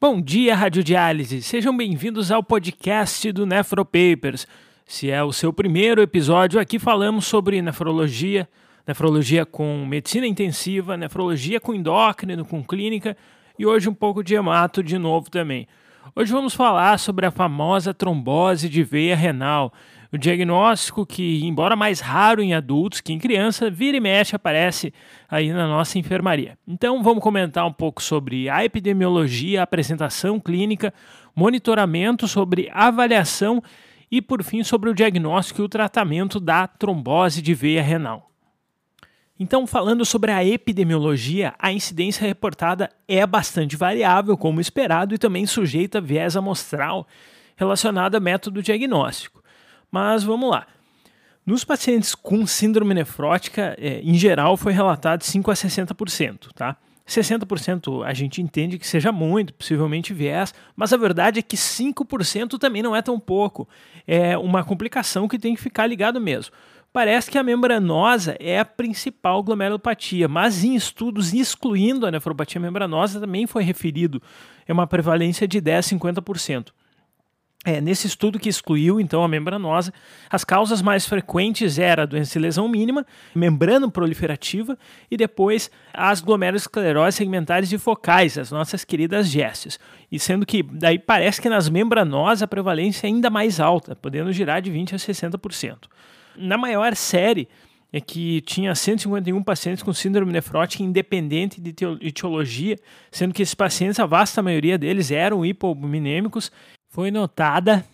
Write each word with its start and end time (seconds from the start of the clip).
Bom 0.00 0.20
dia, 0.20 0.54
Radiodiálise! 0.54 1.42
Sejam 1.42 1.76
bem-vindos 1.76 2.30
ao 2.30 2.42
podcast 2.42 3.32
do 3.32 3.46
Nefropapers. 3.46 4.46
Se 4.86 5.10
é 5.10 5.22
o 5.24 5.32
seu 5.32 5.52
primeiro 5.52 6.02
episódio, 6.02 6.60
aqui 6.60 6.78
falamos 6.78 7.26
sobre 7.26 7.60
nefrologia, 7.62 8.48
nefrologia 8.86 9.46
com 9.46 9.84
medicina 9.86 10.26
intensiva, 10.26 10.96
nefrologia 10.96 11.58
com 11.58 11.74
endócrino, 11.74 12.44
com 12.44 12.62
clínica 12.62 13.16
e 13.58 13.64
hoje 13.64 13.88
um 13.88 13.94
pouco 13.94 14.22
de 14.22 14.34
hemato 14.34 14.82
de 14.82 14.98
novo 14.98 15.30
também. 15.30 15.66
Hoje 16.16 16.32
vamos 16.32 16.54
falar 16.54 16.96
sobre 17.00 17.26
a 17.26 17.30
famosa 17.32 17.92
trombose 17.92 18.68
de 18.68 18.84
veia 18.84 19.16
renal, 19.16 19.72
o 20.12 20.16
diagnóstico 20.16 21.04
que, 21.04 21.44
embora 21.44 21.74
mais 21.74 21.98
raro 21.98 22.40
em 22.40 22.54
adultos 22.54 23.00
que 23.00 23.12
em 23.12 23.18
criança, 23.18 23.68
vira 23.68 23.96
e 23.96 24.00
mexe 24.00 24.36
aparece 24.36 24.94
aí 25.28 25.52
na 25.52 25.66
nossa 25.66 25.98
enfermaria. 25.98 26.56
Então 26.68 27.02
vamos 27.02 27.20
comentar 27.20 27.66
um 27.66 27.72
pouco 27.72 28.00
sobre 28.00 28.48
a 28.48 28.64
epidemiologia, 28.64 29.58
a 29.58 29.64
apresentação 29.64 30.38
clínica, 30.38 30.94
monitoramento 31.34 32.28
sobre 32.28 32.70
avaliação 32.72 33.60
e, 34.08 34.22
por 34.22 34.40
fim, 34.44 34.62
sobre 34.62 34.90
o 34.90 34.94
diagnóstico 34.94 35.62
e 35.62 35.64
o 35.64 35.68
tratamento 35.68 36.38
da 36.38 36.68
trombose 36.68 37.42
de 37.42 37.54
veia 37.54 37.82
renal. 37.82 38.30
Então, 39.38 39.66
falando 39.66 40.04
sobre 40.04 40.30
a 40.30 40.44
epidemiologia, 40.44 41.54
a 41.58 41.72
incidência 41.72 42.26
reportada 42.26 42.88
é 43.08 43.26
bastante 43.26 43.76
variável, 43.76 44.36
como 44.36 44.60
esperado, 44.60 45.14
e 45.14 45.18
também 45.18 45.44
sujeita 45.44 45.98
a 45.98 46.00
viés 46.00 46.36
amostral 46.36 47.06
relacionado 47.56 48.14
a 48.14 48.20
método 48.20 48.62
diagnóstico. 48.62 49.42
Mas 49.90 50.22
vamos 50.22 50.50
lá. 50.50 50.66
Nos 51.44 51.64
pacientes 51.64 52.14
com 52.14 52.46
síndrome 52.46 52.94
nefrótica, 52.94 53.76
é, 53.78 54.00
em 54.02 54.14
geral, 54.14 54.56
foi 54.56 54.72
relatado 54.72 55.22
5 55.22 55.50
a 55.50 55.54
60%, 55.54 56.52
tá? 56.54 56.76
60% 57.06 58.02
a 58.02 58.14
gente 58.14 58.40
entende 58.40 58.78
que 58.78 58.86
seja 58.86 59.12
muito, 59.12 59.52
possivelmente 59.52 60.14
viés, 60.14 60.54
mas 60.74 60.92
a 60.92 60.96
verdade 60.96 61.38
é 61.38 61.42
que 61.42 61.56
5% 61.56 62.58
também 62.58 62.82
não 62.82 62.96
é 62.96 63.02
tão 63.02 63.20
pouco. 63.20 63.68
É 64.06 64.38
uma 64.38 64.64
complicação 64.64 65.28
que 65.28 65.38
tem 65.38 65.54
que 65.54 65.60
ficar 65.60 65.86
ligado 65.86 66.18
mesmo. 66.20 66.54
Parece 66.94 67.28
que 67.28 67.36
a 67.36 67.42
membranosa 67.42 68.36
é 68.38 68.56
a 68.56 68.64
principal 68.64 69.42
glomerulopatia, 69.42 70.28
mas 70.28 70.62
em 70.62 70.76
estudos 70.76 71.34
excluindo 71.34 72.06
a 72.06 72.10
nefropatia 72.12 72.60
membranosa 72.60 73.18
também 73.18 73.48
foi 73.48 73.64
referido 73.64 74.22
é 74.64 74.72
uma 74.72 74.86
prevalência 74.86 75.48
de 75.48 75.60
10 75.60 75.92
a 75.92 75.96
50%. 75.96 76.68
É, 77.64 77.80
nesse 77.80 78.06
estudo 78.06 78.38
que 78.38 78.48
excluiu 78.48 79.00
então 79.00 79.24
a 79.24 79.28
membranosa, 79.28 79.92
as 80.30 80.44
causas 80.44 80.80
mais 80.80 81.04
frequentes 81.04 81.80
eram 81.80 82.04
a 82.04 82.06
doença 82.06 82.34
de 82.34 82.38
lesão 82.38 82.68
mínima, 82.68 83.04
membrana 83.34 83.90
proliferativa 83.90 84.78
e 85.10 85.16
depois 85.16 85.72
as 85.92 86.20
glomerulosclerose 86.20 87.16
segmentares 87.16 87.72
e 87.72 87.78
focais, 87.78 88.38
as 88.38 88.52
nossas 88.52 88.84
queridas 88.84 89.26
GESTs. 89.26 89.80
E 90.12 90.20
sendo 90.20 90.46
que 90.46 90.62
daí 90.62 91.00
parece 91.00 91.42
que 91.42 91.48
nas 91.48 91.68
membranosas 91.68 92.44
a 92.44 92.46
prevalência 92.46 93.08
é 93.08 93.08
ainda 93.08 93.30
mais 93.30 93.58
alta, 93.58 93.96
podendo 93.96 94.30
girar 94.30 94.62
de 94.62 94.70
20 94.70 94.94
a 94.94 94.98
60%. 94.98 95.88
Na 96.36 96.56
maior 96.56 96.94
série, 96.96 97.48
é 97.92 98.00
que 98.00 98.40
tinha 98.40 98.74
151 98.74 99.40
pacientes 99.44 99.82
com 99.82 99.92
síndrome 99.92 100.32
nefrótica 100.32 100.82
independente 100.82 101.60
de 101.60 101.72
etiologia, 102.00 102.76
sendo 103.10 103.32
que 103.32 103.40
esses 103.40 103.54
pacientes, 103.54 104.00
a 104.00 104.06
vasta 104.06 104.42
maioria 104.42 104.76
deles 104.76 105.12
eram 105.12 105.46
hipominêmicos, 105.46 106.50
foi 106.88 107.10
notada 107.10 107.84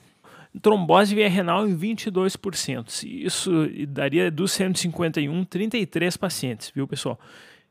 trombose 0.62 1.14
via 1.14 1.28
renal 1.28 1.68
em 1.68 1.76
22%. 1.76 3.04
Isso 3.04 3.68
daria 3.88 4.30
dos 4.30 4.52
151, 4.52 5.44
33 5.44 6.16
pacientes, 6.16 6.72
viu, 6.74 6.88
pessoal? 6.88 7.20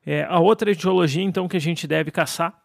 É, 0.05 0.23
a 0.23 0.39
outra 0.39 0.71
etiologia, 0.71 1.23
então, 1.23 1.47
que 1.47 1.57
a 1.57 1.61
gente 1.61 1.87
deve 1.87 2.11
caçar 2.11 2.58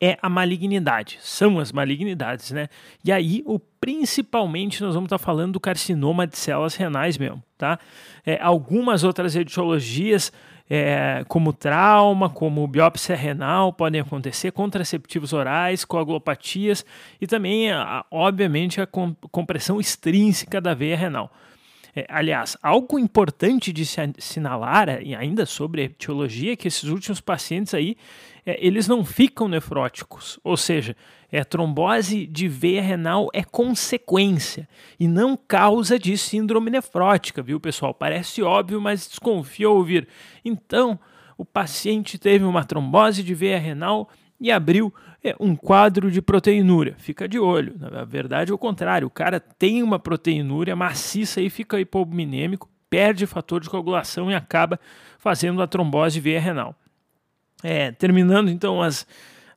é 0.00 0.16
a 0.22 0.28
malignidade, 0.28 1.18
são 1.20 1.58
as 1.58 1.72
malignidades, 1.72 2.52
né? 2.52 2.68
E 3.04 3.10
aí, 3.10 3.42
o 3.44 3.58
principalmente, 3.58 4.82
nós 4.82 4.94
vamos 4.94 5.06
estar 5.06 5.18
falando 5.18 5.54
do 5.54 5.60
carcinoma 5.60 6.26
de 6.26 6.36
células 6.36 6.74
renais 6.74 7.16
mesmo, 7.18 7.42
tá? 7.56 7.78
É, 8.24 8.40
algumas 8.40 9.04
outras 9.04 9.34
etiologias, 9.34 10.32
é, 10.70 11.24
como 11.28 11.52
trauma, 11.52 12.28
como 12.28 12.66
biópsia 12.66 13.16
renal, 13.16 13.72
podem 13.72 14.00
acontecer, 14.00 14.52
contraceptivos 14.52 15.32
orais, 15.32 15.84
coagulopatias 15.84 16.84
e 17.20 17.26
também, 17.26 17.68
obviamente, 18.10 18.80
a 18.80 18.86
compressão 18.86 19.80
extrínseca 19.80 20.60
da 20.60 20.74
veia 20.74 20.96
renal. 20.96 21.32
É, 21.98 22.06
aliás, 22.08 22.56
algo 22.62 22.96
importante 22.96 23.72
de 23.72 23.84
se 23.84 24.00
assinalar, 24.00 25.02
e 25.02 25.16
ainda 25.16 25.44
sobre 25.44 25.82
a 25.82 25.84
etiologia, 25.86 26.52
é 26.52 26.56
que 26.56 26.68
esses 26.68 26.84
últimos 26.84 27.20
pacientes 27.20 27.74
aí, 27.74 27.96
é, 28.46 28.56
eles 28.64 28.86
não 28.86 29.04
ficam 29.04 29.48
nefróticos, 29.48 30.38
ou 30.44 30.56
seja, 30.56 30.96
é, 31.32 31.42
trombose 31.42 32.24
de 32.24 32.46
veia 32.46 32.80
renal 32.80 33.28
é 33.34 33.42
consequência 33.42 34.68
e 34.98 35.08
não 35.08 35.36
causa 35.36 35.98
de 35.98 36.16
síndrome 36.16 36.70
nefrótica, 36.70 37.42
viu, 37.42 37.58
pessoal? 37.58 37.92
Parece 37.92 38.42
óbvio, 38.42 38.80
mas 38.80 39.08
desconfia 39.08 39.68
ouvir. 39.68 40.06
Então, 40.44 41.00
o 41.36 41.44
paciente 41.44 42.16
teve 42.16 42.44
uma 42.44 42.62
trombose 42.64 43.24
de 43.24 43.34
veia 43.34 43.58
renal 43.58 44.08
e 44.40 44.50
abriu 44.50 44.92
é, 45.22 45.34
um 45.40 45.56
quadro 45.56 46.10
de 46.10 46.22
proteinúria. 46.22 46.94
Fica 46.98 47.28
de 47.28 47.38
olho. 47.38 47.74
Na 47.78 48.04
verdade, 48.04 48.50
é 48.50 48.54
o 48.54 48.58
contrário. 48.58 49.06
O 49.06 49.10
cara 49.10 49.40
tem 49.40 49.82
uma 49.82 49.98
proteinúria 49.98 50.76
maciça 50.76 51.40
e 51.40 51.50
fica 51.50 51.80
hipominêmico, 51.80 52.68
perde 52.88 53.26
fator 53.26 53.60
de 53.60 53.68
coagulação 53.68 54.30
e 54.30 54.34
acaba 54.34 54.78
fazendo 55.18 55.60
a 55.60 55.66
trombose 55.66 56.20
veia 56.20 56.40
renal. 56.40 56.74
É, 57.62 57.90
terminando 57.90 58.50
então 58.50 58.80
as, 58.80 59.04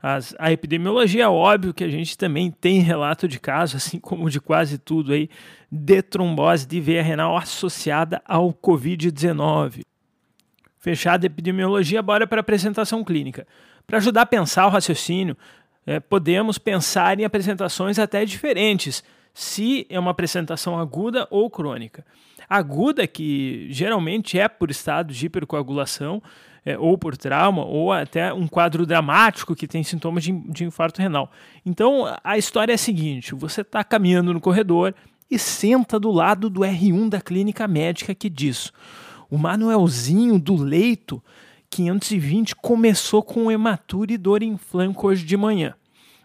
as, 0.01 0.35
a 0.39 0.51
epidemiologia, 0.51 1.29
óbvio 1.29 1.73
que 1.73 1.83
a 1.83 1.89
gente 1.89 2.17
também 2.17 2.49
tem 2.49 2.79
relato 2.79 3.27
de 3.27 3.39
casos, 3.39 3.75
assim 3.75 3.99
como 3.99 4.29
de 4.29 4.39
quase 4.41 4.79
tudo 4.79 5.13
aí, 5.13 5.29
de 5.71 6.01
trombose 6.01 6.67
de 6.67 6.81
veia 6.81 7.03
renal 7.03 7.37
associada 7.37 8.21
ao 8.25 8.51
Covid-19. 8.51 9.81
Fechada 10.79 11.25
a 11.25 11.27
epidemiologia, 11.27 12.01
bora 12.01 12.25
para 12.25 12.39
a 12.39 12.41
apresentação 12.41 13.03
clínica. 13.03 13.45
Para 13.85 13.97
ajudar 13.97 14.21
a 14.21 14.25
pensar 14.25 14.65
o 14.67 14.69
raciocínio, 14.69 15.35
é, 15.85 15.99
podemos 15.99 16.57
pensar 16.57 17.19
em 17.19 17.23
apresentações 17.23 17.97
até 17.99 18.23
diferentes, 18.25 19.03
se 19.33 19.85
é 19.89 19.99
uma 19.99 20.11
apresentação 20.11 20.77
aguda 20.77 21.27
ou 21.29 21.49
crônica. 21.49 22.05
Aguda, 22.49 23.07
que 23.07 23.67
geralmente 23.69 24.37
é 24.37 24.47
por 24.47 24.69
estado 24.69 25.13
de 25.13 25.25
hipercoagulação, 25.25 26.21
é, 26.65 26.77
ou 26.77 26.97
por 26.97 27.17
trauma, 27.17 27.65
ou 27.65 27.91
até 27.91 28.33
um 28.33 28.47
quadro 28.47 28.85
dramático 28.85 29.55
que 29.55 29.67
tem 29.67 29.83
sintomas 29.83 30.23
de, 30.23 30.31
de 30.31 30.63
infarto 30.63 31.01
renal. 31.01 31.31
Então 31.65 32.13
a 32.23 32.37
história 32.37 32.73
é 32.73 32.75
a 32.75 32.77
seguinte: 32.77 33.33
você 33.33 33.61
está 33.61 33.83
caminhando 33.83 34.33
no 34.33 34.41
corredor 34.41 34.93
e 35.29 35.39
senta 35.39 35.99
do 35.99 36.11
lado 36.11 36.49
do 36.49 36.61
R1 36.61 37.09
da 37.09 37.21
clínica 37.21 37.67
médica 37.67 38.13
que 38.13 38.29
diz: 38.29 38.71
o 39.29 39.37
Manuelzinho 39.37 40.37
do 40.37 40.55
leito 40.55 41.23
520 41.71 42.55
começou 42.57 43.23
com 43.23 43.49
hematura 43.49 44.11
e 44.11 44.17
dor 44.17 44.43
em 44.43 44.57
flanco 44.57 45.07
hoje 45.07 45.25
de 45.25 45.37
manhã. 45.37 45.73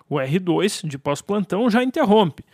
O 0.08 0.16
R2 0.16 0.86
de 0.86 0.98
pós-plantão 0.98 1.70
já 1.70 1.82
interrompe. 1.82 2.44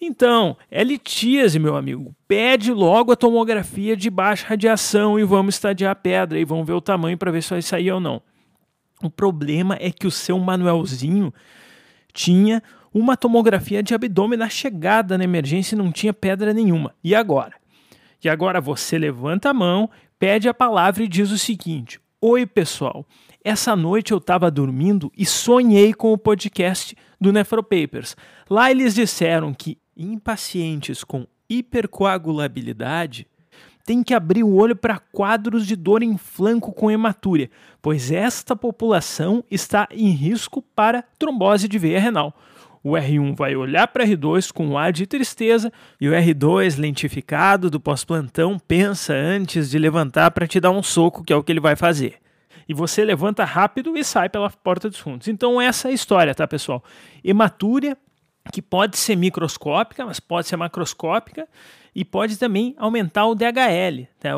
Então, 0.00 0.56
é 0.70 0.84
litíase, 0.84 1.58
meu 1.58 1.76
amigo. 1.76 2.14
Pede 2.28 2.72
logo 2.72 3.12
a 3.12 3.16
tomografia 3.16 3.96
de 3.96 4.10
baixa 4.10 4.46
radiação 4.46 5.18
e 5.18 5.24
vamos 5.24 5.54
estadiar 5.54 5.92
a 5.92 5.94
pedra 5.94 6.38
e 6.38 6.44
vamos 6.44 6.66
ver 6.66 6.72
o 6.72 6.80
tamanho 6.80 7.16
para 7.16 7.30
ver 7.30 7.42
se 7.42 7.50
vai 7.50 7.62
sair 7.62 7.90
ou 7.90 8.00
não. 8.00 8.20
O 9.02 9.08
problema 9.08 9.76
é 9.80 9.90
que 9.90 10.06
o 10.06 10.10
seu 10.10 10.38
Manuelzinho 10.38 11.32
tinha 12.12 12.62
uma 12.92 13.16
tomografia 13.16 13.82
de 13.82 13.94
abdômen 13.94 14.38
na 14.38 14.48
chegada 14.48 15.16
na 15.16 15.24
emergência 15.24 15.74
e 15.74 15.78
não 15.78 15.90
tinha 15.90 16.12
pedra 16.12 16.52
nenhuma. 16.52 16.94
E 17.02 17.14
agora? 17.14 17.54
E 18.22 18.28
agora 18.28 18.60
você 18.60 18.98
levanta 18.98 19.50
a 19.50 19.54
mão, 19.54 19.88
pede 20.18 20.48
a 20.48 20.54
palavra 20.54 21.02
e 21.02 21.08
diz 21.08 21.30
o 21.30 21.38
seguinte: 21.38 22.00
Oi, 22.24 22.46
pessoal. 22.46 23.04
Essa 23.42 23.74
noite 23.74 24.12
eu 24.12 24.18
estava 24.18 24.48
dormindo 24.48 25.10
e 25.18 25.26
sonhei 25.26 25.92
com 25.92 26.12
o 26.12 26.16
podcast 26.16 26.96
do 27.20 27.32
Nefropapers. 27.32 28.14
Lá 28.48 28.70
eles 28.70 28.94
disseram 28.94 29.52
que 29.52 29.76
em 29.96 30.16
pacientes 30.16 31.02
com 31.02 31.26
hipercoagulabilidade, 31.50 33.26
tem 33.84 34.04
que 34.04 34.14
abrir 34.14 34.44
o 34.44 34.54
olho 34.54 34.76
para 34.76 35.00
quadros 35.00 35.66
de 35.66 35.74
dor 35.74 36.00
em 36.00 36.16
flanco 36.16 36.72
com 36.72 36.92
hematúria, 36.92 37.50
pois 37.82 38.12
esta 38.12 38.54
população 38.54 39.42
está 39.50 39.88
em 39.90 40.10
risco 40.10 40.62
para 40.62 41.02
trombose 41.18 41.66
de 41.66 41.76
veia 41.76 41.98
renal. 41.98 42.32
O 42.82 42.92
R1 42.92 43.36
vai 43.36 43.54
olhar 43.54 43.86
para 43.86 44.04
R2 44.04 44.52
com 44.52 44.66
um 44.66 44.78
ar 44.78 44.92
de 44.92 45.06
tristeza 45.06 45.72
e 46.00 46.08
o 46.08 46.12
R2, 46.12 46.78
lentificado 46.78 47.70
do 47.70 47.78
pós-plantão, 47.78 48.58
pensa 48.58 49.14
antes 49.14 49.70
de 49.70 49.78
levantar 49.78 50.30
para 50.32 50.46
te 50.46 50.58
dar 50.58 50.70
um 50.70 50.82
soco, 50.82 51.22
que 51.22 51.32
é 51.32 51.36
o 51.36 51.42
que 51.42 51.52
ele 51.52 51.60
vai 51.60 51.76
fazer. 51.76 52.16
E 52.68 52.74
você 52.74 53.04
levanta 53.04 53.44
rápido 53.44 53.96
e 53.96 54.04
sai 54.04 54.28
pela 54.28 54.50
porta 54.50 54.88
dos 54.88 54.98
fundos. 54.98 55.28
Então, 55.28 55.60
essa 55.60 55.88
é 55.88 55.90
a 55.90 55.94
história, 55.94 56.34
tá, 56.34 56.46
pessoal? 56.46 56.82
Hematúria 57.24 57.96
que 58.50 58.60
pode 58.60 58.96
ser 58.96 59.14
microscópica, 59.14 60.04
mas 60.04 60.18
pode 60.18 60.48
ser 60.48 60.56
macroscópica 60.56 61.46
e 61.94 62.04
pode 62.04 62.36
também 62.38 62.74
aumentar 62.78 63.26
o 63.26 63.34
DHL, 63.34 64.08
tá? 64.18 64.30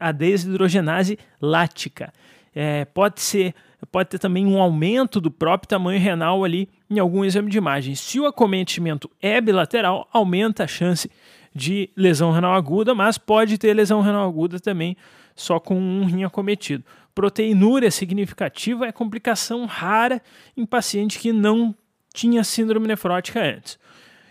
a, 0.00 0.12
desidrogenase 0.12 1.18
lática. 1.40 2.12
É, 2.54 2.84
pode 2.84 3.20
ser, 3.20 3.54
pode 3.90 4.10
ter 4.10 4.18
também 4.18 4.46
um 4.46 4.60
aumento 4.60 5.20
do 5.20 5.30
próprio 5.30 5.68
tamanho 5.68 6.00
renal 6.00 6.44
ali 6.44 6.68
em 6.88 6.98
algum 6.98 7.24
exame 7.24 7.50
de 7.50 7.58
imagem. 7.58 7.94
Se 7.94 8.20
o 8.20 8.26
acometimento 8.26 9.10
é 9.20 9.40
bilateral, 9.40 10.08
aumenta 10.12 10.64
a 10.64 10.68
chance 10.68 11.10
de 11.54 11.90
lesão 11.96 12.32
renal 12.32 12.54
aguda, 12.54 12.94
mas 12.94 13.16
pode 13.16 13.58
ter 13.58 13.74
lesão 13.74 14.00
renal 14.00 14.28
aguda 14.28 14.58
também 14.58 14.96
só 15.34 15.58
com 15.58 15.76
um 15.76 16.04
rim 16.04 16.24
acometido. 16.24 16.84
Proteinúria 17.14 17.90
significativa 17.90 18.86
é 18.86 18.92
complicação 18.92 19.66
rara 19.66 20.20
em 20.56 20.66
paciente 20.66 21.18
que 21.18 21.32
não 21.32 21.74
tinha 22.12 22.42
síndrome 22.44 22.86
nefrótica 22.86 23.40
antes. 23.40 23.78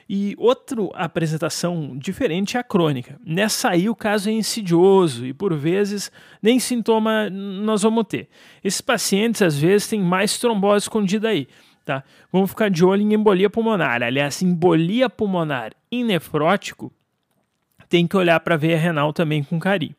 E 0.10 0.36
outra 0.38 0.82
apresentação 0.94 1.98
diferente 1.98 2.58
é 2.58 2.60
a 2.60 2.64
crônica. 2.64 3.20
Nessa 3.26 3.70
aí 3.70 3.90
o 3.90 3.96
caso 3.96 4.30
é 4.30 4.34
insidioso 4.34 5.26
e 5.26 5.34
por 5.34 5.54
vezes 5.56 6.12
nem 6.42 6.60
sintoma 6.60 7.30
nós 7.30 7.84
vamos 7.84 8.06
ter. 8.08 8.28
Esses 8.64 8.82
pacientes 8.82 9.42
às 9.42 9.58
vezes 9.58 9.88
têm 9.88 10.02
mais 10.02 10.38
trombose 10.38 10.86
escondida 10.86 11.30
aí. 11.30 11.48
Tá? 11.86 12.04
Vamos 12.32 12.50
ficar 12.50 12.70
de 12.70 12.86
olho 12.86 13.02
em 13.02 13.14
embolia 13.14 13.50
pulmonar. 13.50 14.02
Aliás, 14.02 14.42
embolia 14.42 15.10
pulmonar 15.10 15.74
em 15.92 16.04
nefrótico 16.04 16.92
tem 17.90 18.08
que 18.08 18.18
olhar 18.18 18.40
para 18.40 18.56
a 18.56 18.58
veia 18.58 18.78
renal 18.78 19.14
também 19.14 19.44
com 19.44 19.60
carinho. 19.60 19.96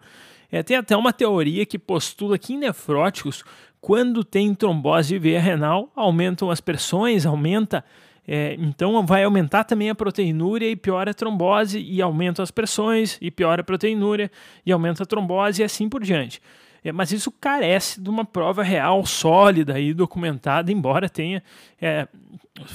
É, 0.51 0.63
tem 0.63 0.77
até 0.77 0.97
uma 0.97 1.13
teoria 1.13 1.67
que 1.67 1.79
postula 1.79 2.39
que 2.39 2.55
em 2.55 2.59
nefróticos, 2.59 3.45
quando 3.81 4.25
tem 4.25 4.55
trombose 4.55 5.11
de 5.11 5.19
veia 5.19 5.41
renal, 5.41 5.93
aumentam 5.95 6.51
as 6.51 6.61
pressões, 6.61 7.27
aumenta, 7.27 7.85
é, 8.27 8.57
então 8.59 9.05
vai 9.05 9.25
aumentar 9.25 9.65
também 9.65 9.91
a 9.91 9.95
proteinúria 9.95 10.71
e 10.71 10.77
piora 10.77 11.11
a 11.11 11.15
trombose, 11.15 11.79
e 11.79 12.01
aumenta 12.01 12.43
as 12.43 12.51
pressões, 12.51 13.19
e 13.21 13.31
piora 13.31 13.61
a 13.61 13.65
proteinúria, 13.65 14.31
e 14.65 14.73
aumenta 14.73 15.03
a 15.03 15.07
trombose, 15.07 15.63
e 15.63 15.65
assim 15.65 15.89
por 15.89 16.03
diante. 16.03 16.41
É, 16.85 16.93
mas 16.93 17.13
isso 17.13 17.31
carece 17.31 17.99
de 17.99 18.11
uma 18.11 18.27
prova 18.27 18.63
real, 18.63 19.07
sólida 19.07 19.81
e 19.81 19.95
documentada, 19.95 20.71
embora 20.71 21.09
tenha 21.09 21.43
é, 21.81 22.07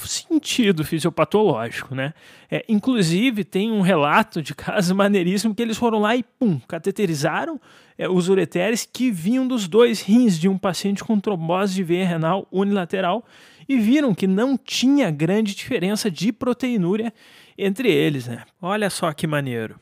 sentido 0.01 0.83
fisiopatológico. 0.83 1.93
Né? 1.93 2.13
É, 2.49 2.65
inclusive, 2.67 3.43
tem 3.43 3.71
um 3.71 3.81
relato 3.81 4.41
de 4.41 4.55
caso 4.55 4.93
maneiríssimo 4.95 5.53
que 5.53 5.61
eles 5.61 5.77
foram 5.77 5.99
lá 5.99 6.15
e, 6.15 6.23
pum, 6.23 6.59
cateterizaram 6.67 7.61
é, 7.99 8.09
os 8.09 8.29
ureteres 8.29 8.87
que 8.91 9.11
vinham 9.11 9.47
dos 9.47 9.67
dois 9.67 10.01
rins 10.01 10.39
de 10.39 10.49
um 10.49 10.57
paciente 10.57 11.03
com 11.03 11.19
trombose 11.19 11.75
de 11.75 11.83
veia 11.83 12.07
renal 12.07 12.47
unilateral 12.51 13.23
e 13.69 13.77
viram 13.77 14.15
que 14.15 14.25
não 14.25 14.57
tinha 14.57 15.11
grande 15.11 15.55
diferença 15.55 16.09
de 16.09 16.33
proteinúria 16.33 17.13
entre 17.55 17.91
eles. 17.91 18.27
Né? 18.27 18.43
Olha 18.59 18.89
só 18.89 19.13
que 19.13 19.27
maneiro 19.27 19.79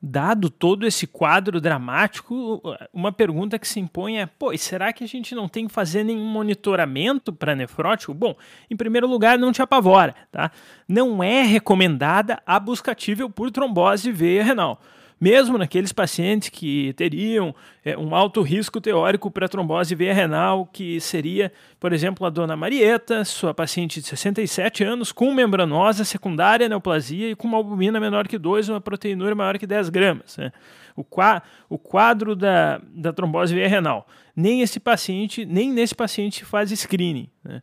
dado 0.00 0.48
todo 0.48 0.86
esse 0.86 1.06
quadro 1.06 1.60
dramático, 1.60 2.62
uma 2.92 3.10
pergunta 3.10 3.58
que 3.58 3.66
se 3.66 3.80
impõe 3.80 4.18
é: 4.18 4.26
pô, 4.26 4.56
será 4.56 4.92
que 4.92 5.02
a 5.02 5.08
gente 5.08 5.34
não 5.34 5.48
tem 5.48 5.66
que 5.66 5.72
fazer 5.72 6.04
nenhum 6.04 6.24
monitoramento 6.24 7.32
para 7.32 7.54
nefrótico? 7.54 8.14
Bom, 8.14 8.36
em 8.70 8.76
primeiro 8.76 9.08
lugar, 9.08 9.38
não 9.38 9.52
te 9.52 9.60
apavora, 9.60 10.14
tá? 10.30 10.50
Não 10.88 11.22
é 11.22 11.42
recomendada 11.42 12.40
a 12.46 12.58
busca 12.60 12.92
atível 12.92 13.28
por 13.28 13.50
trombose 13.50 14.12
veia 14.12 14.44
renal 14.44 14.80
mesmo 15.20 15.58
naqueles 15.58 15.92
pacientes 15.92 16.48
que 16.48 16.92
teriam 16.94 17.54
é, 17.84 17.96
um 17.96 18.14
alto 18.14 18.40
risco 18.42 18.80
teórico 18.80 19.30
para 19.30 19.48
trombose 19.48 19.94
veia 19.94 20.14
renal, 20.14 20.66
que 20.66 21.00
seria, 21.00 21.52
por 21.80 21.92
exemplo, 21.92 22.26
a 22.26 22.30
dona 22.30 22.56
Marieta, 22.56 23.24
sua 23.24 23.52
paciente 23.52 24.00
de 24.00 24.06
67 24.06 24.84
anos, 24.84 25.10
com 25.10 25.34
membranosa 25.34 26.04
secundária 26.04 26.68
neoplasia 26.68 27.30
e 27.30 27.34
com 27.34 27.48
uma 27.48 27.56
albumina 27.56 27.98
menor 27.98 28.28
que 28.28 28.38
2, 28.38 28.68
uma 28.68 28.80
proteinúria 28.80 29.34
maior 29.34 29.58
que 29.58 29.66
10 29.66 29.88
gramas. 29.88 30.36
Né? 30.36 30.52
O, 30.94 31.02
qua 31.02 31.42
o 31.68 31.78
quadro 31.78 32.36
da, 32.36 32.80
da 32.88 33.12
trombose 33.12 33.54
veia 33.54 33.68
renal. 33.68 34.06
Nem 34.34 34.62
esse 34.62 34.78
paciente, 34.78 35.44
nem 35.44 35.72
nesse 35.72 35.94
paciente 35.94 36.44
faz 36.44 36.70
screening. 36.70 37.28
Né? 37.42 37.60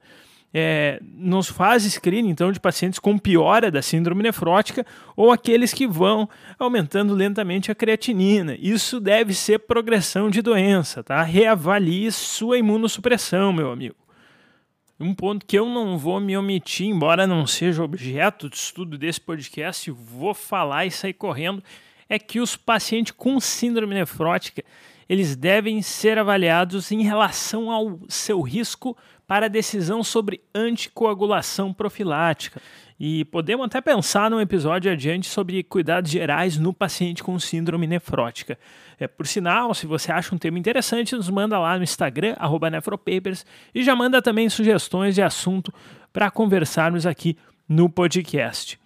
É, 0.58 1.02
nos 1.14 1.50
faz 1.50 1.84
screening 1.84 2.30
então 2.30 2.50
de 2.50 2.62
pacientes 2.62 2.98
com 2.98 3.18
piora 3.18 3.70
da 3.70 3.82
síndrome 3.82 4.24
nefrótica 4.24 4.86
ou 5.14 5.30
aqueles 5.30 5.74
que 5.74 5.86
vão 5.86 6.30
aumentando 6.58 7.14
lentamente 7.14 7.70
a 7.70 7.76
creatinina. 7.76 8.56
Isso 8.58 9.02
deve 9.02 9.34
ser 9.34 9.60
progressão 9.60 10.30
de 10.30 10.42
doença, 10.42 11.04
tá? 11.04 11.22
Reavalie 11.24 12.10
sua 12.10 12.58
imunossupressão, 12.58 13.52
meu 13.52 13.70
amigo. 13.70 13.98
Um 14.98 15.14
ponto 15.14 15.46
que 15.46 15.60
eu 15.60 15.66
não 15.66 15.98
vou 15.98 16.22
me 16.22 16.38
omitir, 16.38 16.88
embora 16.88 17.28
não 17.28 17.46
seja 17.46 17.84
objeto 17.84 18.50
de 18.50 18.56
estudo 18.56 18.98
desse 18.98 19.20
podcast, 19.20 19.92
vou 19.92 20.34
falar 20.34 20.86
e 20.86 20.92
sair 20.92 21.12
correndo, 21.12 21.62
é 22.08 22.18
que 22.18 22.40
os 22.40 22.56
pacientes 22.56 23.12
com 23.12 23.42
síndrome 23.42 23.94
nefrótica 23.94 24.64
eles 25.08 25.36
devem 25.36 25.82
ser 25.82 26.18
avaliados 26.18 26.92
em 26.92 27.04
relação 27.04 27.70
ao 27.70 28.00
seu 28.10 28.42
risco 28.42 28.98
para 29.28 29.48
a 29.48 29.50
decisão 29.50 30.04
sobre 30.04 30.42
anticoagulação 30.54 31.74
profilática. 31.74 32.62
E 33.00 33.26
podemos 33.26 33.66
até 33.66 33.82
pensar 33.82 34.30
num 34.32 34.40
episódio 34.40 34.92
adiante 34.92 35.28
sobre 35.28 35.62
cuidados 35.64 36.10
gerais 36.10 36.58
no 36.58 36.74
paciente 36.74 37.24
com 37.24 37.38
síndrome 37.38 37.88
nefrótica. 37.88 38.58
É, 38.98 39.08
por 39.08 39.28
sinal, 39.28 39.74
se 39.74 39.86
você 39.86 40.12
acha 40.12 40.34
um 40.34 40.38
tema 40.38 40.58
interessante, 40.58 41.16
nos 41.16 41.30
manda 41.30 41.60
lá 41.60 41.78
no 41.78 41.84
Instagram, 41.84 42.36
nefropapers, 42.72 43.46
e 43.74 43.84
já 43.84 43.96
manda 43.96 44.22
também 44.22 44.48
sugestões 44.48 45.16
de 45.16 45.22
assunto 45.22 45.74
para 46.14 46.32
conversarmos 46.32 47.06
aqui 47.06 47.38
no 47.68 47.90
podcast. 47.90 48.80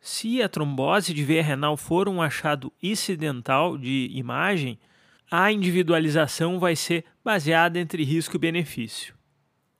Se 0.00 0.40
a 0.40 0.48
trombose 0.48 1.12
de 1.12 1.22
veia 1.22 1.42
renal 1.42 1.76
for 1.76 2.08
um 2.08 2.22
achado 2.22 2.72
incidental 2.82 3.76
de 3.76 4.08
imagem, 4.12 4.78
a 5.30 5.52
individualização 5.52 6.58
vai 6.58 6.74
ser 6.74 7.04
baseada 7.22 7.78
entre 7.78 8.02
risco 8.04 8.36
e 8.36 8.38
benefício. 8.38 9.17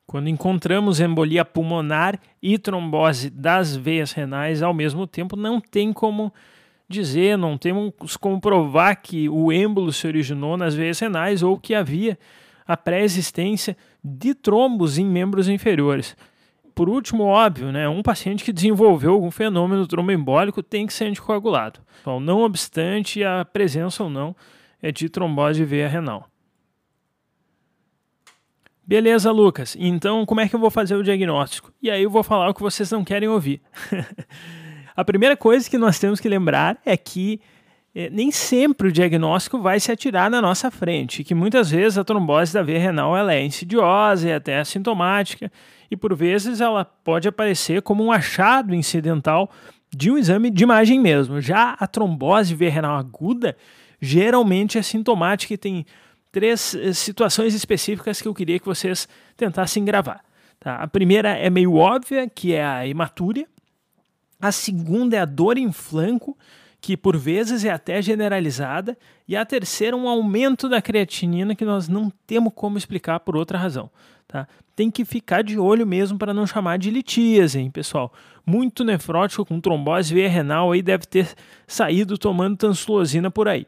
Quando 0.08 0.31
encontramos 0.31 1.00
embolia 1.00 1.44
pulmonar 1.44 2.19
e 2.43 2.56
trombose 2.56 3.28
das 3.28 3.76
veias 3.76 4.10
renais 4.10 4.62
ao 4.62 4.72
mesmo 4.72 5.06
tempo, 5.06 5.37
não 5.37 5.60
tem 5.60 5.93
como 5.93 6.32
dizer, 6.88 7.37
não 7.37 7.58
temos 7.58 8.16
como 8.16 8.40
provar 8.40 8.96
que 8.96 9.28
o 9.28 9.52
êmbolo 9.52 9.93
se 9.93 10.06
originou 10.06 10.56
nas 10.56 10.75
veias 10.75 10.99
renais 10.99 11.43
ou 11.43 11.58
que 11.58 11.75
havia 11.75 12.19
a 12.66 12.75
pré-existência 12.75 13.76
de 14.02 14.32
trombos 14.32 14.96
em 14.96 15.05
membros 15.05 15.46
inferiores. 15.46 16.16
Por 16.75 16.88
último, 16.88 17.25
óbvio, 17.25 17.70
né, 17.70 17.87
um 17.87 18.02
paciente 18.02 18.43
que 18.43 18.52
desenvolveu 18.52 19.12
algum 19.12 19.31
fenômeno 19.31 19.87
tromboembólico 19.87 20.62
tem 20.62 20.87
que 20.87 20.94
ser 20.94 21.04
anticoagulado, 21.04 21.81
então, 22.00 22.19
não 22.19 22.40
obstante 22.40 23.22
a 23.22 23.44
presença 23.44 24.02
ou 24.02 24.09
não 24.09 24.35
é 24.80 24.90
de 24.90 25.11
trombose 25.11 25.61
de 25.61 25.66
veia 25.66 25.87
renal. 25.87 26.30
Beleza, 28.88 29.30
Lucas. 29.30 29.76
Então, 29.78 30.25
como 30.25 30.40
é 30.40 30.49
que 30.49 30.57
eu 30.57 30.59
vou 30.59 30.71
fazer 30.71 30.97
o 30.97 31.02
diagnóstico? 31.02 31.71
E 31.83 31.90
aí 31.90 32.02
eu 32.02 32.09
vou 32.09 32.23
falar 32.23 32.49
o 32.49 32.54
que 32.54 32.62
vocês 32.62 32.90
não 32.90 33.04
querem 33.04 33.28
ouvir. 33.28 33.61
a 34.97 35.04
primeira 35.04 35.37
coisa 35.37 35.68
que 35.68 35.76
nós 35.76 35.99
temos 35.99 36.18
que 36.18 36.26
lembrar 36.26 36.80
é 36.87 36.97
que 36.97 37.38
é, 37.95 38.09
nem 38.09 38.30
sempre 38.30 38.88
o 38.88 38.92
diagnóstico 38.92 39.59
vai 39.59 39.78
se 39.78 39.92
atirar 39.92 40.30
na 40.30 40.40
nossa 40.40 40.71
frente, 40.71 41.23
que 41.23 41.35
muitas 41.35 41.71
vezes 41.71 41.99
a 41.99 42.04
trombose 42.04 42.54
da 42.54 42.62
veia 42.62 42.78
renal 42.78 43.14
ela 43.14 43.35
é 43.35 43.45
insidiosa 43.45 44.26
e 44.26 44.33
até 44.33 44.59
assintomática, 44.59 45.52
e 45.90 45.95
por 45.95 46.16
vezes 46.16 46.62
ela 46.62 46.83
pode 46.83 47.28
aparecer 47.28 47.83
como 47.83 48.02
um 48.02 48.11
achado 48.11 48.75
incidental 48.75 49.50
de 49.95 50.11
um 50.11 50.16
exame 50.16 50.49
de 50.49 50.62
imagem 50.62 50.99
mesmo. 50.99 51.42
Já 51.42 51.76
a 51.78 51.87
trombose 51.87 52.54
veia 52.54 52.71
renal 52.71 52.97
aguda 52.97 53.54
geralmente 54.00 54.78
é 54.78 54.83
sintomática 54.83 55.54
e 55.54 55.59
tem 55.59 55.85
três 56.38 56.73
eh, 56.73 56.92
situações 56.92 57.52
específicas 57.52 58.23
que 58.23 58.28
eu 58.28 58.35
queria 58.35 58.61
que 58.61 58.66
vocês 58.66 59.09
tentassem 59.37 59.85
gravar. 59.85 60.23
Tá? 60.61 60.76
A 60.76 60.87
primeira 60.87 61.30
é 61.30 61.50
meio 61.50 61.75
óbvia, 61.75 62.28
que 62.28 62.54
é 62.54 62.64
a 62.64 62.87
hematúria. 62.87 63.49
A 64.40 64.52
segunda 64.52 65.16
é 65.16 65.18
a 65.18 65.25
dor 65.25 65.59
em 65.59 65.73
flanco, 65.73 66.38
que 66.80 66.97
por 66.97 67.16
vezes 67.16 67.64
é 67.64 67.71
até 67.71 68.00
generalizada. 68.00 68.97
E 69.26 69.35
a 69.37 69.45
terceira, 69.45 69.97
um 69.97 70.09
aumento 70.09 70.68
da 70.68 70.80
creatinina 70.80 71.57
que 71.57 71.64
nós 71.64 71.88
não 71.88 72.09
temos 72.25 72.52
como 72.54 72.78
explicar 72.78 73.18
por 73.18 73.37
outra 73.37 73.59
razão. 73.59 73.90
Tá? 74.28 74.47
Tem 74.76 74.92
que 74.92 75.04
ficar 75.04 75.42
de 75.42 75.59
olho 75.59 75.85
mesmo 75.85 76.16
para 76.16 76.33
não 76.33 76.47
chamar 76.47 76.78
de 76.78 76.88
litíase, 76.88 77.59
hein, 77.59 77.68
pessoal? 77.68 78.12
Muito 78.47 78.85
nefrótico 78.85 79.45
com 79.45 79.61
trombose 79.61 80.14
veia 80.14 80.28
renal 80.28 80.71
aí 80.71 80.83
deve 80.83 81.04
ter 81.04 81.35
saído 81.66 82.16
tomando 82.16 82.57
tansulosina 82.57 83.28
por 83.28 83.49
aí. 83.49 83.66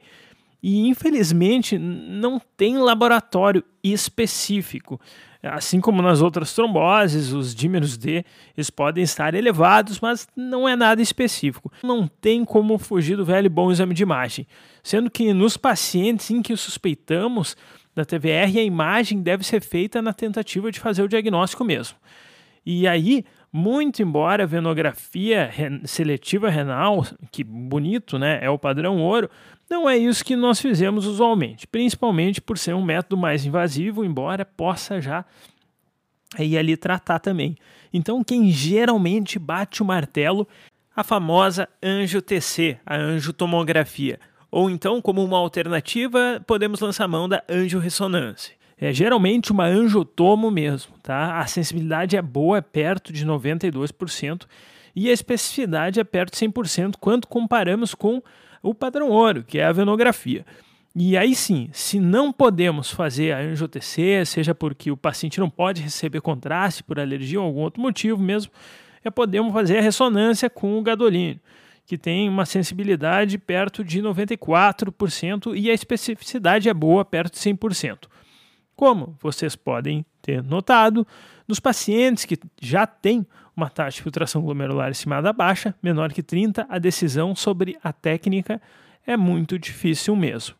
E 0.62 0.87
infelizmente 0.88 1.79
não 1.79 2.40
tem 2.57 2.76
laboratório 2.79 3.64
específico. 3.83 5.00
Assim 5.43 5.81
como 5.81 6.02
nas 6.02 6.21
outras 6.21 6.55
tromboses, 6.55 7.33
os 7.33 7.55
dímeros 7.55 7.97
D 7.97 8.25
eles 8.55 8.69
podem 8.69 9.02
estar 9.02 9.33
elevados, 9.35 9.99
mas 9.99 10.29
não 10.37 10.69
é 10.69 10.76
nada 10.76 11.00
específico. 11.00 11.73
Não 11.83 12.07
tem 12.07 12.45
como 12.45 12.76
fugir 12.76 13.17
do 13.17 13.25
velho 13.25 13.49
bom 13.49 13.73
exame 13.73 13.95
de 13.95 14.02
imagem. 14.02 14.47
Sendo 14.83 15.11
que 15.11 15.33
nos 15.33 15.57
pacientes 15.57 16.31
em 16.31 16.43
que 16.43 16.55
suspeitamos 16.57 17.57
da 17.95 18.05
TVR, 18.05 18.59
a 18.59 18.62
imagem 18.62 19.23
deve 19.23 19.43
ser 19.45 19.62
feita 19.62 20.02
na 20.02 20.12
tentativa 20.12 20.71
de 20.71 20.79
fazer 20.79 21.02
o 21.02 21.09
diagnóstico 21.09 21.64
mesmo. 21.64 21.97
E 22.67 22.87
aí, 22.87 23.25
Muito 23.52 24.00
embora 24.00 24.45
a 24.45 24.47
venografia 24.47 25.50
seletiva 25.85 26.49
renal, 26.49 27.05
que 27.33 27.43
bonito, 27.43 28.17
né, 28.17 28.38
é 28.40 28.49
o 28.49 28.57
padrão 28.57 28.99
ouro, 28.99 29.29
não 29.71 29.89
é 29.89 29.97
isso 29.97 30.25
que 30.25 30.35
nós 30.35 30.61
fizemos 30.61 31.07
usualmente, 31.07 31.67
principalmente 31.67 32.41
por 32.41 32.59
ser 32.59 32.75
um 32.75 32.85
método 32.85 33.17
mais 33.17 33.47
invasivo, 33.47 34.05
embora 34.05 34.45
possa 34.45 35.00
já 35.00 35.25
ir 36.39 36.59
ali 36.59 36.77
tratar 36.77 37.21
também. 37.21 37.57
Então, 37.93 38.23
quem 38.23 38.50
geralmente 38.50 39.39
bate 39.39 39.83
o 39.83 39.85
martelo, 39.85 40.47
a 40.95 41.05
famosa 41.05 41.69
anjo-TC, 41.83 42.79
a 42.85 42.97
angiotomografia, 42.97 44.19
ou 44.50 44.69
então, 44.69 45.00
como 45.00 45.25
uma 45.25 45.39
alternativa, 45.39 46.43
podemos 46.47 46.81
lançar 46.81 47.07
mão 47.07 47.29
da 47.29 47.43
angiorressonância 47.49 48.61
é 48.81 48.95
geralmente 48.95 49.53
uma 49.53 49.67
angiotomo 49.67 50.50
mesmo, 50.50 50.95
tá? 51.03 51.39
A 51.39 51.47
sensibilidade 51.47 52.17
é 52.17 52.23
boa, 52.23 52.59
é 52.59 52.61
perto 52.62 53.12
de 53.12 53.27
92%, 53.27 54.47
e 54.97 55.11
a 55.11 55.12
especificidade 55.12 56.00
é 56.00 56.05
perto 56.05 56.33
de 56.33 56.39
100% 56.39 56.95
quando 56.99 57.27
comparamos 57.27 57.95
com 57.95 58.23
o 58.62 58.75
padrão 58.75 59.09
ouro, 59.11 59.43
que 59.43 59.59
é 59.59 59.64
a 59.64 59.73
venografia. 59.73 60.45
E 60.95 61.17
aí 61.17 61.35
sim, 61.35 61.69
se 61.73 62.00
não 62.00 62.33
podemos 62.33 62.90
fazer 62.90 63.33
a 63.33 63.38
angiotc, 63.38 64.26
seja 64.26 64.55
porque 64.55 64.90
o 64.90 64.97
paciente 64.97 65.38
não 65.38 65.49
pode 65.49 65.83
receber 65.83 66.21
contraste 66.21 66.83
por 66.83 66.99
alergia 66.99 67.40
ou 67.40 67.47
algum 67.47 67.61
outro 67.61 67.81
motivo 67.81 68.21
mesmo, 68.21 68.50
é 69.05 69.11
podemos 69.11 69.52
fazer 69.52 69.79
a 69.79 69.83
ressonância 69.83 70.50
com 70.50 70.79
o 70.79 70.83
gadolínio, 70.83 71.38
que 71.87 71.97
tem 71.97 72.29
uma 72.29 72.45
sensibilidade 72.45 73.38
perto 73.38 73.85
de 73.85 74.02
94% 74.02 75.57
e 75.57 75.71
a 75.71 75.75
especificidade 75.75 76.69
é 76.69 76.75
boa, 76.75 77.05
perto 77.05 77.35
de 77.35 77.38
100%. 77.38 78.09
Como 78.81 79.15
vocês 79.21 79.55
podem 79.55 80.07
ter 80.23 80.43
notado, 80.43 81.07
nos 81.47 81.61
pacientes 81.61 82.25
que 82.25 82.39
já 82.59 82.87
têm 82.87 83.27
uma 83.55 83.69
taxa 83.69 83.97
de 83.97 84.03
filtração 84.03 84.41
glomerular 84.41 84.91
estimada 84.91 85.35
baixa, 85.35 85.75
menor 85.83 86.11
que 86.15 86.23
30, 86.23 86.67
a 86.67 86.79
decisão 86.79 87.37
sobre 87.37 87.77
a 87.85 87.93
técnica 87.93 88.59
é 89.07 89.19
muito 89.19 89.59
difícil 89.59 90.17
mesmo. 90.17 90.55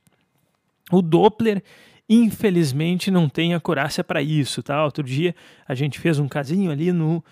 O 0.93 1.01
Doppler, 1.01 1.63
infelizmente, 2.07 3.11
não 3.11 3.27
tem 3.27 3.55
acurácia 3.55 4.05
para 4.05 4.21
isso, 4.21 4.63
tá? 4.63 4.85
Outro 4.85 5.03
dia 5.03 5.35
a 5.67 5.75
gente 5.75 5.99
fez 5.99 6.19
um 6.19 6.29
casinho 6.29 6.71
ali 6.71 6.93
no 6.93 7.25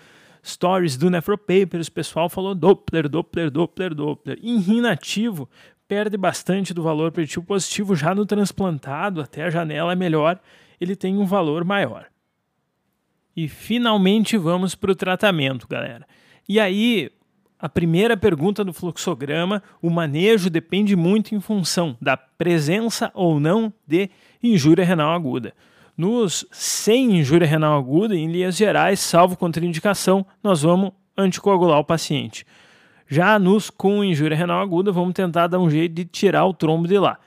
stories 0.43 0.97
do 0.97 1.11
Nefropapers, 1.11 1.85
o 1.85 1.91
pessoal 1.91 2.29
falou 2.29 2.55
Doppler, 2.55 3.07
Doppler, 3.07 3.51
Doppler, 3.51 3.93
Doppler. 3.93 4.39
Em 4.41 4.57
rim 4.57 4.81
nativo, 4.81 5.47
perde 5.87 6.17
bastante 6.17 6.73
do 6.73 6.81
valor 6.81 7.11
preditivo 7.11 7.45
positivo, 7.45 7.95
já 7.95 8.15
no 8.15 8.25
transplantado, 8.25 9.21
até 9.21 9.43
a 9.43 9.51
janela 9.51 9.91
é 9.91 9.95
melhor 9.95 10.39
ele 10.79 10.95
tem 10.95 11.17
um 11.17 11.25
valor 11.25 11.63
maior. 11.63 12.05
E 13.35 13.47
finalmente 13.47 14.37
vamos 14.37 14.75
para 14.75 14.91
o 14.91 14.95
tratamento, 14.95 15.67
galera. 15.67 16.05
E 16.47 16.59
aí, 16.59 17.11
a 17.59 17.69
primeira 17.69 18.17
pergunta 18.17 18.63
do 18.63 18.73
fluxograma: 18.73 19.61
o 19.81 19.89
manejo 19.89 20.49
depende 20.49 20.95
muito 20.95 21.35
em 21.35 21.39
função 21.39 21.95
da 22.01 22.17
presença 22.17 23.11
ou 23.13 23.39
não 23.39 23.71
de 23.87 24.09
injúria 24.41 24.85
renal 24.85 25.13
aguda. 25.13 25.53
Nos 25.95 26.45
sem 26.51 27.19
injúria 27.19 27.47
renal 27.47 27.77
aguda, 27.77 28.15
em 28.15 28.31
linhas 28.31 28.55
gerais, 28.55 28.99
salvo 28.99 29.35
contraindicação, 29.35 30.25
nós 30.41 30.61
vamos 30.61 30.91
anticoagular 31.17 31.79
o 31.79 31.83
paciente. 31.83 32.45
Já 33.07 33.37
nos 33.37 33.69
com 33.69 34.03
injúria 34.03 34.37
renal 34.37 34.61
aguda, 34.61 34.91
vamos 34.91 35.13
tentar 35.13 35.47
dar 35.47 35.59
um 35.59 35.69
jeito 35.69 35.93
de 35.93 36.05
tirar 36.05 36.45
o 36.45 36.53
trombo 36.53 36.87
de 36.87 36.97
lá 36.97 37.19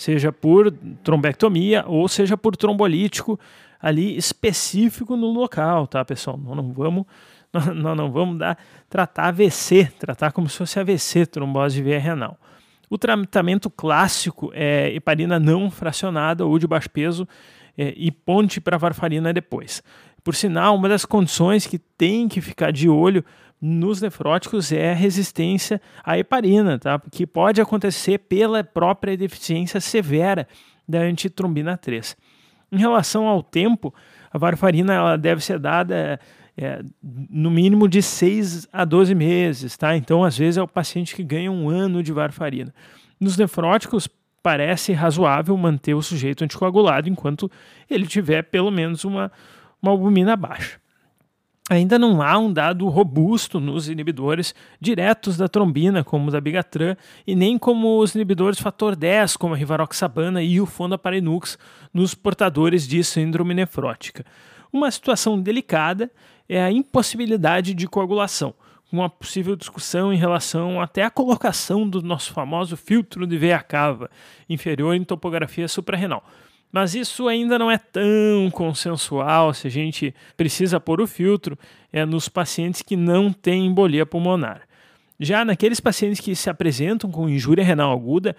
seja 0.00 0.32
por 0.32 0.72
trombectomia 1.04 1.84
ou 1.86 2.08
seja 2.08 2.34
por 2.34 2.56
trombolítico 2.56 3.38
ali 3.78 4.16
específico 4.16 5.14
no 5.14 5.26
local, 5.26 5.86
tá, 5.86 6.02
pessoal? 6.02 6.38
Nós 6.38 6.56
não 6.56 6.72
vamos, 6.72 7.04
nós 7.52 7.94
não 7.94 8.10
vamos 8.10 8.38
dar, 8.38 8.56
tratar 8.88 9.28
AVC, 9.28 9.92
tratar 9.98 10.32
como 10.32 10.48
se 10.48 10.56
fosse 10.56 10.80
AVC, 10.80 11.26
trombose 11.26 11.74
de 11.76 11.82
veia 11.82 11.98
renal. 11.98 12.38
O 12.88 12.96
tratamento 12.96 13.68
clássico 13.68 14.50
é 14.54 14.90
heparina 14.94 15.38
não 15.38 15.70
fracionada 15.70 16.46
ou 16.46 16.58
de 16.58 16.66
baixo 16.66 16.88
peso 16.88 17.28
é, 17.76 17.92
e 17.94 18.10
ponte 18.10 18.58
para 18.58 18.78
varfarina 18.78 19.34
depois. 19.34 19.82
Por 20.24 20.34
sinal, 20.34 20.76
uma 20.76 20.88
das 20.88 21.04
condições 21.04 21.66
que 21.66 21.78
tem 21.78 22.26
que 22.26 22.40
ficar 22.40 22.72
de 22.72 22.88
olho 22.88 23.22
nos 23.60 24.00
nefróticos 24.00 24.72
é 24.72 24.92
a 24.92 24.94
resistência 24.94 25.80
à 26.02 26.18
heparina, 26.18 26.78
tá? 26.78 27.00
que 27.10 27.26
pode 27.26 27.60
acontecer 27.60 28.18
pela 28.18 28.64
própria 28.64 29.16
deficiência 29.16 29.80
severa 29.80 30.48
da 30.88 31.00
antitrombina 31.00 31.76
3. 31.76 32.16
Em 32.72 32.78
relação 32.78 33.26
ao 33.26 33.42
tempo, 33.42 33.92
a 34.32 34.38
varfarina 34.38 34.94
ela 34.94 35.16
deve 35.16 35.44
ser 35.44 35.58
dada 35.58 36.18
é, 36.56 36.82
no 37.02 37.50
mínimo 37.50 37.88
de 37.88 38.00
6 38.00 38.68
a 38.72 38.84
12 38.84 39.14
meses, 39.14 39.76
tá? 39.76 39.96
Então, 39.96 40.24
às 40.24 40.38
vezes, 40.38 40.56
é 40.56 40.62
o 40.62 40.68
paciente 40.68 41.14
que 41.14 41.22
ganha 41.22 41.50
um 41.50 41.68
ano 41.68 42.02
de 42.02 42.12
varfarina. 42.12 42.72
Nos 43.20 43.36
nefróticos, 43.36 44.08
parece 44.42 44.92
razoável 44.92 45.56
manter 45.56 45.94
o 45.94 46.02
sujeito 46.02 46.44
anticoagulado 46.44 47.08
enquanto 47.08 47.50
ele 47.88 48.06
tiver 48.06 48.42
pelo 48.44 48.70
menos 48.70 49.04
uma, 49.04 49.30
uma 49.82 49.92
albumina 49.92 50.36
baixa. 50.36 50.79
Ainda 51.70 52.00
não 52.00 52.20
há 52.20 52.36
um 52.36 52.52
dado 52.52 52.88
robusto 52.88 53.60
nos 53.60 53.88
inibidores 53.88 54.52
diretos 54.80 55.36
da 55.36 55.46
trombina, 55.46 56.02
como 56.02 56.26
o 56.26 56.30
da 56.32 56.40
bigatran, 56.40 56.96
e 57.24 57.36
nem 57.36 57.56
como 57.56 58.00
os 58.00 58.12
inibidores 58.12 58.58
fator 58.58 58.96
10, 58.96 59.36
como 59.36 59.54
a 59.54 59.56
rivaroxabana 59.56 60.42
e 60.42 60.60
o 60.60 60.66
fondaparinux, 60.66 61.56
nos 61.94 62.12
portadores 62.12 62.88
de 62.88 63.04
síndrome 63.04 63.54
nefrótica. 63.54 64.26
Uma 64.72 64.90
situação 64.90 65.40
delicada 65.40 66.10
é 66.48 66.60
a 66.60 66.72
impossibilidade 66.72 67.72
de 67.72 67.86
coagulação, 67.86 68.52
com 68.90 68.96
uma 68.96 69.08
possível 69.08 69.54
discussão 69.54 70.12
em 70.12 70.16
relação 70.16 70.80
até 70.80 71.04
à 71.04 71.10
colocação 71.10 71.88
do 71.88 72.02
nosso 72.02 72.32
famoso 72.32 72.76
filtro 72.76 73.28
de 73.28 73.38
veia 73.38 73.60
cava 73.60 74.10
inferior 74.48 74.96
em 74.96 75.04
topografia 75.04 75.68
suprarrenal. 75.68 76.24
Mas 76.72 76.94
isso 76.94 77.26
ainda 77.26 77.58
não 77.58 77.70
é 77.70 77.78
tão 77.78 78.50
consensual 78.52 79.52
se 79.52 79.66
a 79.66 79.70
gente 79.70 80.14
precisa 80.36 80.78
pôr 80.78 81.00
o 81.00 81.06
filtro 81.06 81.58
é 81.92 82.04
nos 82.04 82.28
pacientes 82.28 82.82
que 82.82 82.96
não 82.96 83.32
têm 83.32 83.66
embolia 83.66 84.06
pulmonar. 84.06 84.62
Já 85.18 85.44
naqueles 85.44 85.80
pacientes 85.80 86.20
que 86.20 86.34
se 86.34 86.48
apresentam 86.48 87.10
com 87.10 87.28
injúria 87.28 87.64
renal 87.64 87.92
aguda, 87.92 88.36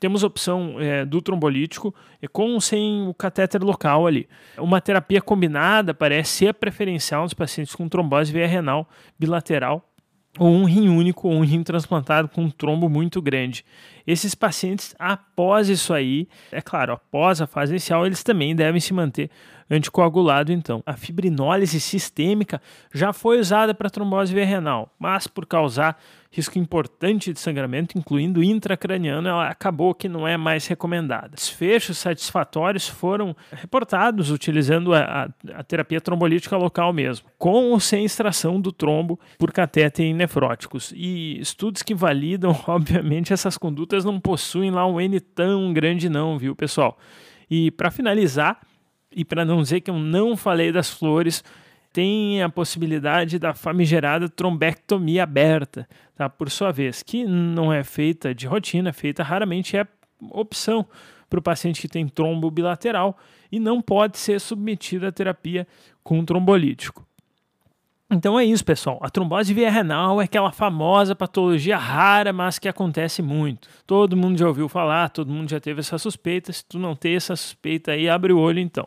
temos 0.00 0.24
a 0.24 0.26
opção 0.26 0.76
é, 0.80 1.04
do 1.04 1.22
trombolítico 1.22 1.94
é, 2.20 2.26
com 2.26 2.54
ou 2.54 2.60
sem 2.60 3.06
o 3.06 3.14
catéter 3.14 3.62
local 3.62 4.06
ali. 4.06 4.28
Uma 4.58 4.80
terapia 4.80 5.20
combinada 5.20 5.94
parece 5.94 6.30
ser 6.30 6.54
preferencial 6.54 7.22
nos 7.22 7.34
pacientes 7.34 7.74
com 7.74 7.88
trombose 7.88 8.32
via 8.32 8.46
renal 8.46 8.88
bilateral 9.18 9.88
ou 10.38 10.48
um 10.48 10.64
rim 10.64 10.88
único 10.88 11.28
ou 11.28 11.34
um 11.34 11.44
rim 11.44 11.62
transplantado 11.62 12.28
com 12.28 12.42
um 12.42 12.50
trombo 12.50 12.88
muito 12.88 13.22
grande. 13.22 13.64
Esses 14.06 14.34
pacientes, 14.34 14.94
após 14.98 15.68
isso 15.68 15.94
aí, 15.94 16.28
é 16.50 16.60
claro, 16.60 16.92
após 16.92 17.40
a 17.40 17.46
fase 17.46 17.72
inicial, 17.72 18.04
eles 18.04 18.22
também 18.22 18.54
devem 18.54 18.80
se 18.80 18.92
manter 18.92 19.30
anticoagulado 19.70 20.52
então. 20.52 20.82
A 20.84 20.94
fibrinólise 20.94 21.80
sistêmica 21.80 22.60
já 22.92 23.12
foi 23.12 23.38
usada 23.38 23.74
para 23.74 23.90
trombose 23.90 24.34
via 24.34 24.44
renal, 24.44 24.92
mas 24.98 25.26
por 25.26 25.46
causar 25.46 25.98
risco 26.34 26.58
importante 26.58 27.32
de 27.32 27.38
sangramento, 27.38 27.96
incluindo 27.96 28.42
intracraniano, 28.42 29.28
ela 29.28 29.48
acabou 29.48 29.94
que 29.94 30.08
não 30.08 30.26
é 30.26 30.36
mais 30.36 30.66
recomendada. 30.66 31.28
Desfechos 31.36 31.96
satisfatórios 31.98 32.88
foram 32.88 33.36
reportados 33.52 34.32
utilizando 34.32 34.92
a, 34.92 34.98
a, 34.98 35.60
a 35.60 35.62
terapia 35.62 36.00
trombolítica 36.00 36.56
local 36.56 36.92
mesmo, 36.92 37.28
com 37.38 37.70
ou 37.70 37.78
sem 37.78 38.04
extração 38.04 38.60
do 38.60 38.72
trombo 38.72 39.18
por 39.38 39.52
catéter 39.52 40.06
em 40.06 40.12
nefróticos. 40.12 40.92
E 40.96 41.38
estudos 41.40 41.82
que 41.82 41.94
validam, 41.94 42.58
obviamente, 42.66 43.32
essas 43.32 43.56
condutas 43.56 44.04
não 44.04 44.18
possuem 44.18 44.72
lá 44.72 44.84
um 44.84 45.00
N 45.00 45.20
tão 45.20 45.72
grande 45.72 46.08
não, 46.08 46.36
viu, 46.36 46.56
pessoal? 46.56 46.98
E 47.48 47.70
para 47.70 47.92
finalizar, 47.92 48.58
e 49.14 49.24
para 49.24 49.44
não 49.44 49.62
dizer 49.62 49.80
que 49.80 49.90
eu 49.90 49.98
não 49.98 50.36
falei 50.36 50.72
das 50.72 50.90
flores, 50.90 51.42
tem 51.92 52.42
a 52.42 52.48
possibilidade 52.48 53.38
da 53.38 53.54
famigerada 53.54 54.28
trombectomia 54.28 55.22
aberta, 55.22 55.88
tá? 56.16 56.28
por 56.28 56.50
sua 56.50 56.72
vez, 56.72 57.02
que 57.02 57.24
não 57.24 57.72
é 57.72 57.84
feita 57.84 58.34
de 58.34 58.46
rotina, 58.46 58.90
é 58.90 58.92
feita 58.92 59.22
raramente, 59.22 59.76
é 59.76 59.86
opção 60.30 60.86
para 61.30 61.38
o 61.38 61.42
paciente 61.42 61.80
que 61.80 61.88
tem 61.88 62.08
trombo 62.08 62.50
bilateral 62.50 63.16
e 63.50 63.60
não 63.60 63.80
pode 63.80 64.18
ser 64.18 64.40
submetido 64.40 65.06
à 65.06 65.12
terapia 65.12 65.66
com 66.02 66.24
trombolítico. 66.24 67.06
Então 68.14 68.38
é 68.38 68.44
isso, 68.44 68.64
pessoal. 68.64 69.00
A 69.02 69.10
trombose 69.10 69.52
via 69.52 69.68
renal 69.68 70.20
é 70.20 70.24
aquela 70.24 70.52
famosa 70.52 71.16
patologia 71.16 71.76
rara, 71.76 72.32
mas 72.32 72.60
que 72.60 72.68
acontece 72.68 73.20
muito. 73.20 73.68
Todo 73.84 74.16
mundo 74.16 74.38
já 74.38 74.46
ouviu 74.46 74.68
falar, 74.68 75.08
todo 75.10 75.32
mundo 75.32 75.50
já 75.50 75.58
teve 75.58 75.80
essa 75.80 75.98
suspeita. 75.98 76.52
Se 76.52 76.64
tu 76.64 76.78
não 76.78 76.94
tem 76.94 77.16
essa 77.16 77.34
suspeita 77.34 77.90
aí, 77.90 78.08
abre 78.08 78.32
o 78.32 78.38
olho 78.38 78.60
então. 78.60 78.86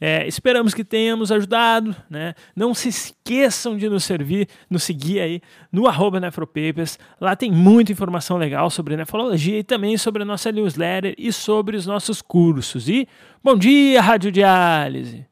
É, 0.00 0.26
esperamos 0.28 0.74
que 0.74 0.84
tenhamos 0.84 1.32
ajudado. 1.32 1.94
Né? 2.08 2.34
Não 2.54 2.72
se 2.72 2.88
esqueçam 2.88 3.76
de 3.76 3.88
nos 3.88 4.04
servir, 4.04 4.48
nos 4.70 4.84
seguir 4.84 5.20
aí 5.20 5.42
no 5.72 5.88
arroba 5.88 6.20
Nefropapers. 6.20 7.00
Lá 7.20 7.34
tem 7.34 7.50
muita 7.50 7.90
informação 7.90 8.36
legal 8.36 8.70
sobre 8.70 8.96
nefrologia 8.96 9.58
e 9.58 9.64
também 9.64 9.96
sobre 9.96 10.22
a 10.22 10.26
nossa 10.26 10.52
newsletter 10.52 11.16
e 11.18 11.32
sobre 11.32 11.76
os 11.76 11.84
nossos 11.84 12.22
cursos. 12.22 12.88
E 12.88 13.08
bom 13.42 13.56
dia, 13.56 14.00
Radiodiálise! 14.00 15.31